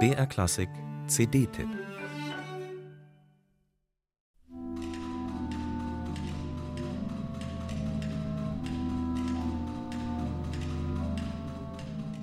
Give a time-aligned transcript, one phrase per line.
[0.00, 0.68] BR Klassik
[1.06, 1.68] CD-Tipp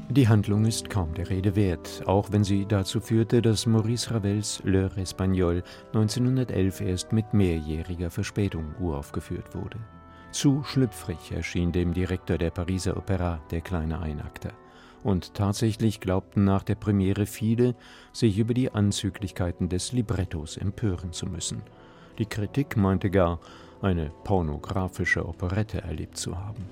[0.10, 4.62] Die Handlung ist kaum der Rede wert, auch wenn sie dazu führte, dass Maurice Ravels
[4.66, 5.64] L'Heure Espagnole
[5.94, 9.78] 1911 erst mit mehrjähriger Verspätung uraufgeführt wurde.
[10.32, 14.52] Zu schlüpfrig erschien dem Direktor der Pariser Opera der kleine Einakter.
[15.04, 17.76] Und tatsächlich glaubten nach der Premiere viele,
[18.14, 21.64] sich über die Anzüglichkeiten des Librettos empören zu müssen.
[22.18, 23.40] Die Kritik meinte gar,
[23.82, 26.64] eine pornografische Operette erlebt zu haben.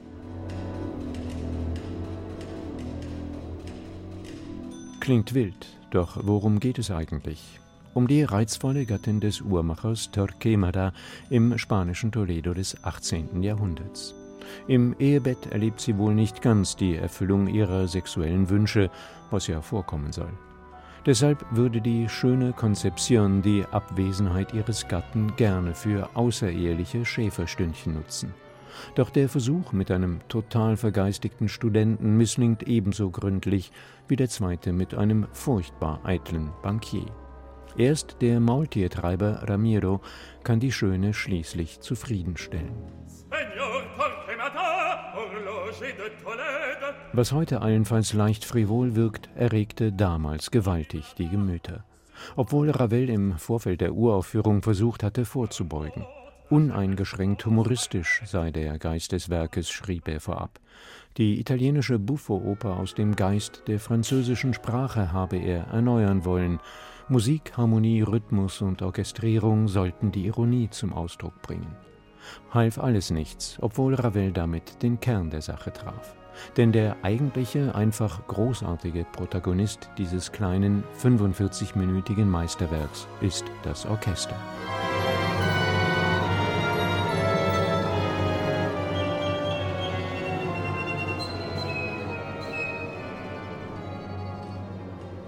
[5.00, 7.60] Klingt wild, doch worum geht es eigentlich?
[7.96, 10.94] Um die reizvolle Gattin des Uhrmachers Torquemada
[11.32, 13.42] im spanischen Toledo des 18.
[13.42, 14.14] Jahrhunderts.
[14.68, 18.90] Im Ehebett erlebt sie wohl nicht ganz die Erfüllung ihrer sexuellen Wünsche,
[19.32, 20.32] was ja vorkommen soll.
[21.06, 28.34] Deshalb würde die schöne Konzeption die Abwesenheit ihres Gatten gerne für außereheliche Schäferstündchen nutzen.
[28.96, 33.72] Doch der Versuch mit einem total vergeistigten Studenten misslingt ebenso gründlich
[34.08, 37.06] wie der zweite mit einem furchtbar eitlen Bankier.
[37.78, 40.02] Erst der Maultiertreiber Ramiro
[40.44, 42.74] kann die Schöne schließlich zufriedenstellen.
[47.14, 51.84] Was heute allenfalls leicht frivol wirkt, erregte damals gewaltig die Gemüter.
[52.36, 56.06] Obwohl Ravel im Vorfeld der Uraufführung versucht hatte, vorzubeugen.
[56.50, 60.60] Uneingeschränkt humoristisch sei der Geist des Werkes, schrieb er vorab.
[61.18, 66.60] Die italienische Buffo-Oper aus dem Geist der französischen Sprache habe er erneuern wollen.
[67.08, 71.76] Musik, Harmonie, Rhythmus und Orchestrierung sollten die Ironie zum Ausdruck bringen.
[72.52, 76.16] Half alles nichts, obwohl Ravel damit den Kern der Sache traf.
[76.58, 84.36] Denn der eigentliche, einfach großartige Protagonist dieses kleinen 45-minütigen Meisterwerks ist das Orchester.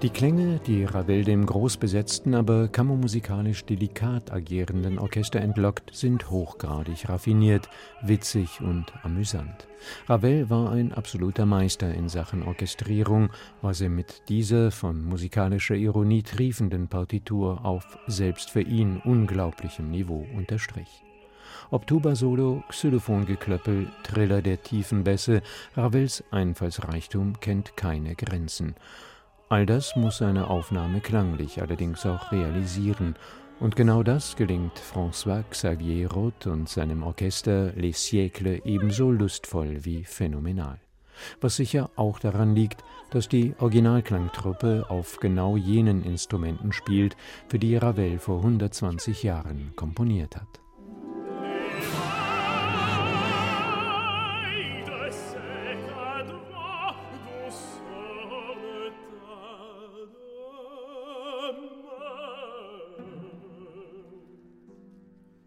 [0.02, 7.68] Die Klänge, die Ravel dem großbesetzten, aber kammermusikalisch delikat agierenden Orchester entlockt, sind hochgradig raffiniert,
[8.02, 9.68] witzig und amüsant.
[10.08, 13.30] Ravel war ein absoluter Meister in Sachen Orchestrierung,
[13.60, 20.26] was er mit dieser von musikalischer Ironie triefenden Partitur auf selbst für ihn unglaublichem Niveau
[20.34, 21.04] unterstrich.
[21.70, 25.42] Ob Tuba-Solo, Xylophongeklöppel, Triller der tiefen Bässe,
[25.76, 28.74] Ravels Einfallsreichtum kennt keine Grenzen.
[29.52, 33.16] All das muss seine Aufnahme klanglich allerdings auch realisieren,
[33.60, 40.04] und genau das gelingt François Xavier Roth und seinem Orchester Les Siècles ebenso lustvoll wie
[40.04, 40.80] phänomenal.
[41.42, 47.14] Was sicher auch daran liegt, dass die Originalklangtruppe auf genau jenen Instrumenten spielt,
[47.48, 50.61] für die Ravel vor 120 Jahren komponiert hat.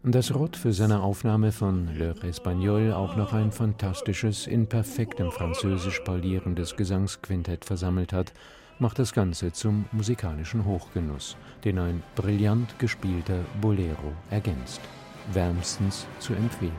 [0.08, 5.98] Dass Roth für seine Aufnahme von L'Heure Espagnole auch noch ein fantastisches, in perfektem Französisch
[6.04, 8.32] parlierendes Gesangsquintett versammelt hat,
[8.78, 14.80] macht das Ganze zum musikalischen Hochgenuss, den ein brillant gespielter Bolero ergänzt.
[15.32, 16.70] Wärmstens zu empfehlen.